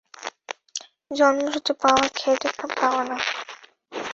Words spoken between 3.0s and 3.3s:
নয়।